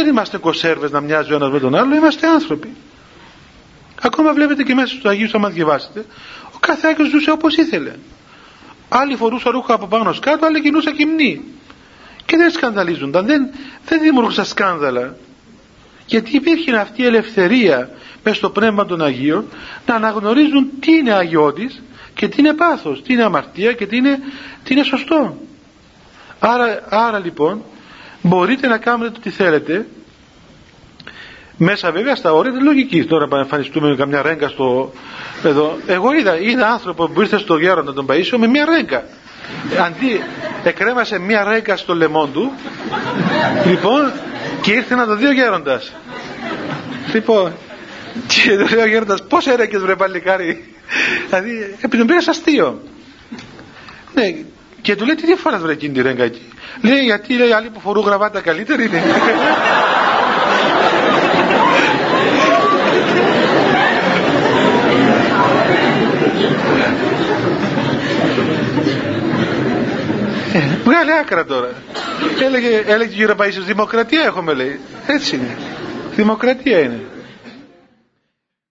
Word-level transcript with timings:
δεν 0.00 0.08
είμαστε 0.08 0.38
κοσέρβες 0.38 0.90
να 0.90 1.00
μοιάζει 1.00 1.32
ο 1.32 1.34
ένας 1.34 1.50
με 1.50 1.60
τον 1.60 1.74
άλλο, 1.74 1.94
είμαστε 1.94 2.26
άνθρωποι. 2.26 2.76
Ακόμα 4.02 4.32
βλέπετε 4.32 4.62
και 4.62 4.74
μέσα 4.74 4.86
στους 4.86 5.04
Αγίους 5.04 5.34
άμα 5.34 5.48
διαβάσετε, 5.48 6.04
ο 6.54 6.58
κάθε 6.60 6.86
Άγιος 6.88 7.08
ζούσε 7.08 7.30
όπως 7.30 7.56
ήθελε. 7.56 7.92
Άλλοι 8.88 9.16
φορούσαν 9.16 9.52
ρούχα 9.52 9.74
από 9.74 9.86
πάνω 9.86 10.14
κάτω, 10.20 10.46
άλλοι 10.46 10.60
κινούσαν 10.60 10.96
κυμνή. 10.96 11.42
Και 12.26 12.36
δεν 12.36 12.50
σκανδαλίζονταν, 12.50 13.26
δεν, 13.26 13.50
δεν 13.84 14.00
δημιουργούσαν 14.00 14.44
σκάνδαλα. 14.44 15.16
Γιατί 16.06 16.36
υπήρχε 16.36 16.76
αυτή 16.76 17.02
η 17.02 17.06
ελευθερία 17.06 17.90
μέσα 18.22 18.36
στο 18.36 18.50
πνεύμα 18.50 18.86
των 18.86 19.02
Αγίων 19.02 19.44
να 19.86 19.94
αναγνωρίζουν 19.94 20.70
τι 20.80 20.92
είναι 20.92 21.12
αγιώτης 21.12 21.82
και 22.14 22.28
τι 22.28 22.36
είναι 22.38 22.52
πάθος, 22.52 23.02
τι 23.02 23.12
είναι 23.12 23.22
αμαρτία 23.22 23.72
και 23.72 23.86
τι 23.86 23.96
είναι, 23.96 24.18
τι 24.64 24.74
είναι 24.74 24.82
σωστό. 24.82 25.38
Άρα, 26.38 26.82
άρα 26.88 27.18
λοιπόν 27.18 27.62
μπορείτε 28.22 28.66
να 28.66 28.78
κάνετε 28.78 29.10
το 29.10 29.20
τι 29.20 29.30
θέλετε. 29.30 29.86
Μέσα 31.56 31.92
βέβαια 31.92 32.14
στα 32.14 32.32
όρια 32.32 32.52
της 32.52 32.62
λογικής. 32.62 33.06
Τώρα 33.06 33.26
να 33.26 33.38
εμφανιστούμε 33.38 33.88
με 33.88 33.96
καμιά 33.96 34.22
ρέγγα 34.22 34.48
στο 34.48 34.92
εδώ. 35.44 35.76
Εγώ 35.86 36.12
είδα, 36.14 36.40
είδα 36.40 36.66
άνθρωπο 36.68 37.08
που 37.08 37.20
ήρθε 37.20 37.38
στο 37.38 37.56
γέρο 37.58 37.82
να 37.82 37.92
τον 37.92 38.06
παΐσω 38.10 38.36
με 38.38 38.46
μια 38.46 38.64
ρέγγα 38.64 39.04
αντί 39.86 40.20
εκρέμασε 40.64 41.18
μια 41.18 41.44
ρέγγα 41.44 41.76
στο 41.76 41.94
λαιμό 41.94 42.26
του 42.26 42.52
λοιπόν 43.66 44.12
και 44.60 44.72
ήρθε 44.72 44.94
να 44.94 45.06
το 45.06 45.16
δει 45.16 45.26
ο 45.26 45.32
γέροντας. 45.32 45.92
Λοιπόν 47.12 47.52
και 48.26 48.56
το 48.56 48.66
λέει 48.74 48.84
ο 48.84 48.86
γέροντας 48.86 49.22
πώς 49.28 49.46
έρεκες 49.46 49.80
βρε 49.80 49.96
παλικάρι. 49.96 50.74
Δηλαδή 51.28 51.74
επειδή 51.76 51.96
τον 51.96 52.06
πήρες 52.06 52.28
αστείο. 52.28 52.80
Ναι 54.14 54.34
και 54.82 54.96
του 54.96 55.04
λέει 55.04 55.14
τι 55.14 55.26
διαφοράς 55.26 55.60
βρε 55.60 55.72
εκείνη 55.72 55.94
τη 55.94 56.02
ρέγγα 56.02 56.24
εκεί 56.24 56.42
λέει 56.82 57.00
γιατί 57.04 57.34
λέει 57.34 57.52
άλλοι 57.52 57.68
που 57.70 57.80
φορούν 57.80 58.04
γραβάτα 58.04 58.40
καλύτερη 58.40 58.84
είναι 58.84 59.02
Βγάλε 70.84 71.12
άκρα 71.20 71.44
τώρα. 71.44 71.70
Έλεγε, 72.42 72.82
έλεγε 72.86 73.14
γύρω 73.14 73.34
πάει 73.34 73.50
δημοκρατία 73.50 74.22
έχουμε 74.22 74.52
λέει. 74.54 74.80
Έτσι 75.06 75.36
είναι. 75.36 75.56
Δημοκρατία 76.14 76.78
είναι. 76.78 77.00